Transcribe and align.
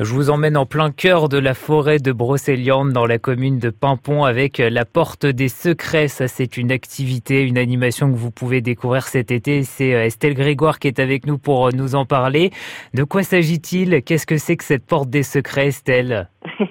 Je 0.00 0.14
vous 0.14 0.30
emmène 0.30 0.56
en 0.56 0.64
plein 0.64 0.92
cœur 0.92 1.28
de 1.28 1.38
la 1.38 1.54
forêt 1.54 1.98
de 1.98 2.12
Brocéliande 2.12 2.92
dans 2.92 3.04
la 3.04 3.18
commune 3.18 3.58
de 3.58 3.68
Pimpon 3.70 4.22
avec 4.22 4.58
la 4.58 4.84
porte 4.84 5.26
des 5.26 5.48
secrets. 5.48 6.06
Ça, 6.06 6.28
c'est 6.28 6.56
une 6.56 6.70
activité, 6.70 7.42
une 7.42 7.58
animation 7.58 8.08
que 8.12 8.16
vous 8.16 8.30
pouvez 8.30 8.60
découvrir 8.60 9.08
cet 9.08 9.32
été. 9.32 9.64
C'est 9.64 9.94
euh, 9.94 10.04
Estelle 10.04 10.34
Grégoire 10.34 10.78
qui 10.78 10.86
est 10.86 11.00
avec 11.00 11.26
nous 11.26 11.36
pour 11.36 11.66
euh, 11.66 11.70
nous 11.74 11.96
en 11.96 12.04
parler. 12.04 12.52
De 12.94 13.02
quoi 13.02 13.24
s'agit-il? 13.24 14.04
Qu'est-ce 14.04 14.26
que 14.26 14.36
c'est 14.36 14.56
que 14.56 14.62
cette 14.62 14.86
porte 14.86 15.10
des 15.10 15.24
secrets, 15.24 15.66
Estelle? 15.66 16.28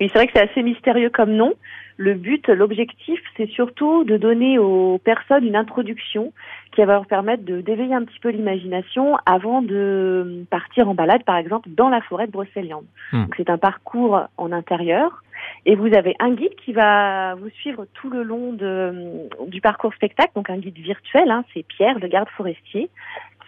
Oui, 0.00 0.08
c'est 0.10 0.18
vrai 0.18 0.26
que 0.28 0.32
c'est 0.34 0.50
assez 0.50 0.62
mystérieux 0.62 1.10
comme 1.12 1.32
nom. 1.32 1.52
Le 2.00 2.14
but, 2.14 2.48
l'objectif, 2.48 3.20
c'est 3.36 3.50
surtout 3.50 4.04
de 4.04 4.16
donner 4.16 4.58
aux 4.58 4.96
personnes 5.04 5.44
une 5.44 5.54
introduction 5.54 6.32
qui 6.72 6.80
va 6.82 6.94
leur 6.94 7.04
permettre 7.04 7.44
de 7.44 7.60
d'éveiller 7.60 7.94
un 7.94 8.04
petit 8.04 8.18
peu 8.20 8.30
l'imagination 8.30 9.18
avant 9.26 9.60
de 9.60 10.46
partir 10.48 10.88
en 10.88 10.94
balade, 10.94 11.24
par 11.24 11.36
exemple, 11.36 11.68
dans 11.68 11.90
la 11.90 12.00
forêt 12.00 12.26
de 12.26 12.32
Brocéliande. 12.32 12.86
Hmm. 13.12 13.24
C'est 13.36 13.50
un 13.50 13.58
parcours 13.58 14.22
en 14.38 14.50
intérieur 14.50 15.22
et 15.66 15.74
vous 15.74 15.92
avez 15.94 16.16
un 16.20 16.30
guide 16.30 16.54
qui 16.64 16.72
va 16.72 17.34
vous 17.34 17.50
suivre 17.50 17.84
tout 17.92 18.08
le 18.08 18.22
long 18.22 18.54
de, 18.54 19.28
du 19.48 19.60
parcours 19.60 19.92
spectacle, 19.92 20.32
donc 20.34 20.48
un 20.48 20.56
guide 20.56 20.78
virtuel, 20.78 21.30
hein, 21.30 21.44
c'est 21.52 21.66
Pierre, 21.66 21.98
le 21.98 22.08
garde 22.08 22.30
forestier, 22.30 22.88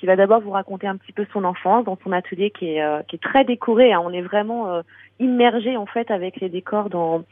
qui 0.02 0.06
va 0.06 0.16
d'abord 0.16 0.41
vous 0.41 0.51
raconter 0.51 0.88
un 0.88 0.97
petit 0.97 1.12
peu 1.12 1.24
son 1.33 1.45
enfance 1.45 1.84
dans 1.84 1.97
son 2.02 2.11
atelier 2.11 2.51
qui 2.51 2.74
est, 2.74 2.83
euh, 2.83 3.02
qui 3.06 3.15
est 3.15 3.23
très 3.23 3.45
décoré. 3.45 3.92
Hein. 3.92 4.02
On 4.05 4.12
est 4.12 4.20
vraiment 4.20 4.69
euh, 4.69 4.83
immergé 5.20 5.77
en 5.77 5.87
fait 5.87 6.11
avec 6.11 6.41
les 6.41 6.48
décors 6.48 6.91
dans 6.91 7.23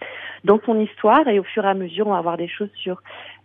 dans 0.44 0.60
son 0.64 0.78
histoire 0.78 1.26
et 1.26 1.40
au 1.40 1.42
fur 1.42 1.64
et 1.64 1.68
à 1.68 1.74
mesure 1.74 2.06
on 2.06 2.12
va 2.12 2.18
avoir 2.18 2.36
des 2.36 2.46
choses 2.46 2.70
sur 2.76 3.02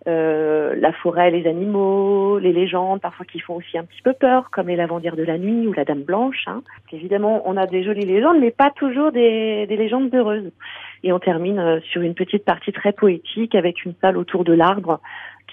euh, 0.08 0.76
la 0.78 0.94
forêt, 0.94 1.32
les 1.32 1.48
animaux, 1.48 2.38
les 2.38 2.54
légendes, 2.54 3.02
parfois 3.02 3.26
qui 3.26 3.40
font 3.40 3.56
aussi 3.56 3.80
un 3.80 3.84
petit 3.84 4.04
peu 4.04 4.14
peur, 4.14 4.52
comme 4.52 4.68
les 4.68 4.76
lavandières 4.76 5.16
de 5.16 5.24
la 5.24 5.40
nuit 5.40 5.68
ou 5.68 5.74
la 5.74 5.86
Dame 5.86 6.04
Blanche. 6.04 6.44
Hein. 6.46 6.62
Évidemment, 6.92 7.42
on 7.46 7.58
a 7.58 7.66
des 7.66 7.84
jolies 7.84 8.06
légendes, 8.06 8.38
mais 8.40 8.52
pas 8.52 8.70
toujours 8.70 9.12
des, 9.12 9.66
des 9.66 9.76
légendes 9.76 10.14
heureuses. 10.14 10.52
Et 11.04 11.12
on 11.12 11.18
termine 11.18 11.58
euh, 11.58 11.80
sur 11.92 12.04
une 12.04 12.14
petite 12.14 12.46
partie 12.46 12.72
très 12.72 12.92
poétique 12.92 13.56
avec 13.56 13.84
une 13.84 13.96
salle 14.00 14.18
autour 14.18 14.44
de 14.44 14.54
l'arbre 14.54 15.00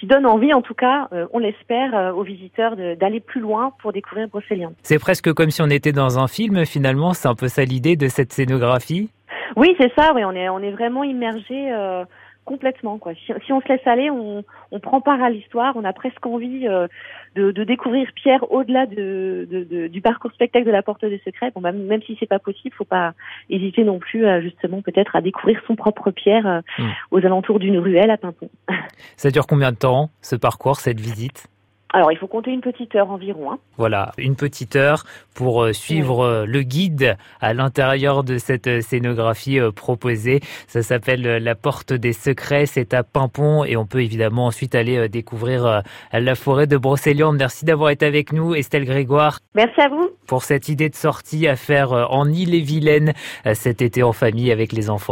qui 0.03 0.09
donne 0.09 0.27
envie, 0.27 0.53
en 0.53 0.63
tout 0.63 0.75
cas, 0.75 1.07
euh, 1.13 1.29
on 1.33 1.39
l'espère, 1.39 1.95
euh, 1.95 2.11
aux 2.11 2.25
visiteurs 2.25 2.75
d'aller 2.75 3.21
plus 3.21 3.41
loin 3.41 3.73
pour 3.81 3.93
découvrir 3.93 4.27
Brocéliande. 4.27 4.75
C'est 4.83 4.99
presque 4.99 5.33
comme 5.33 5.53
si 5.53 5.63
on 5.63 5.71
était 5.71 5.93
dans 5.93 6.19
un 6.19 6.27
film, 6.27 6.67
finalement. 6.67 7.13
C'est 7.13 7.29
un 7.29 7.37
peu 7.37 7.47
ça 7.47 7.65
l'idée 7.65 7.95
de 7.95 8.09
cette 8.09 8.33
scénographie 8.33 9.11
Oui, 9.55 9.77
c'est 9.79 9.93
ça. 9.95 10.13
Oui, 10.13 10.25
on 10.25 10.33
est, 10.33 10.49
on 10.49 10.59
est 10.59 10.73
vraiment 10.73 11.05
immergé. 11.05 11.73
Euh, 11.73 12.05
complètement 12.45 12.99
quoi. 12.99 13.13
Si, 13.15 13.53
on 13.53 13.61
se 13.61 13.69
laisse 13.69 13.87
aller, 13.87 14.11
on, 14.11 14.45
on 14.71 14.81
prend 14.81 15.01
part 15.01 15.23
à 15.23 15.31
l'histoire, 15.31 15.75
on 15.77 15.85
a 15.85 15.93
presque 15.93 16.25
envie 16.27 16.67
euh, 16.67 16.89
de, 17.35 17.53
de, 17.53 17.65
découvrir 17.65 18.09
Pierre 18.15 18.51
au-delà 18.53 18.87
de, 18.87 19.47
de, 19.51 19.87
du 19.87 20.01
parcours 20.01 20.33
spectacle 20.33 20.67
de 20.67 20.71
la 20.71 20.83
Porte 20.83 21.05
des 21.05 21.21
Secrets. 21.25 21.53
Bon, 21.55 21.61
bah, 21.61 21.73
même 21.73 22.03
si 22.03 22.17
c'est 22.19 22.27
pas 22.27 22.39
possible, 22.39 22.75
faut 22.75 22.85
pas 22.85 23.13
hésiter 23.49 23.85
non 23.85 23.99
plus 23.99 24.27
à 24.27 24.41
justement 24.41 24.83
peut-être 24.83 25.15
à 25.15 25.21
découvrir 25.21 25.61
son 25.67 25.77
propre 25.77 26.11
Pierre 26.11 26.47
euh, 26.47 26.61
hmm. 26.79 26.91
aux 27.13 27.25
alentours 27.25 27.59
d'une 27.59 27.79
ruelle 27.79 28.11
à 28.11 28.17
Pimpon. 28.17 28.51
Ça 29.17 29.31
dure 29.31 29.47
combien 29.47 29.73
de 29.73 29.77
temps 29.77 30.11
ce 30.21 30.37
parcours, 30.37 30.81
cette 30.81 31.01
visite? 31.01 31.49
Alors, 31.95 32.11
il 32.11 32.17
faut 32.17 32.27
compter 32.27 32.51
une 32.51 32.63
petite 32.63 32.95
heure 32.95 33.11
environ. 33.11 33.53
Hein. 33.53 33.59
Voilà, 33.77 34.13
une 34.17 34.35
petite 34.35 34.77
heure 34.77 35.05
pour 35.35 35.63
euh, 35.63 35.73
suivre 35.75 36.25
euh, 36.25 36.47
le 36.47 36.63
guide 36.63 37.17
à 37.41 37.53
l'intérieur 37.53 38.25
de 38.25 38.39
cette 38.39 38.67
euh, 38.67 38.81
scénographie 38.81 39.59
proposée. 39.77 40.41
Ça 40.69 40.83
s'appelle 40.83 41.23
La 41.23 41.55
Porte 41.55 41.93
des 41.93 42.15
Secrets, 42.15 42.65
c'est 42.65 42.95
à 42.95 43.03
Pimpon 43.03 43.65
et 43.65 43.77
on 43.77 43.85
peut 43.85 44.03
évidemment 44.03 44.47
ensuite 44.47 44.75
aller 44.75 45.09
découvrir 45.09 45.83
la 46.13 46.35
forêt 46.35 46.67
de 46.67 46.77
Brocéliande. 46.77 47.37
Merci 47.37 47.65
d'avoir 47.65 47.91
été 47.91 48.07
avec 48.07 48.33
nous, 48.33 48.55
Estelle 48.55 48.85
Grégoire. 48.85 49.41
Merci 49.55 49.81
à 49.81 49.89
vous. 49.89 50.11
Pour 50.27 50.45
cette 50.45 50.69
idée 50.69 50.89
de 50.89 50.95
sortie 50.95 51.47
à 51.47 51.57
faire 51.57 51.93
en 51.93 52.29
Ille-et-Vilaine 52.29 53.13
cet 53.55 53.83
été 53.83 54.03
en 54.03 54.13
famille 54.13 54.51
avec 54.51 54.73
les 54.73 54.89
enfants. 54.89 55.11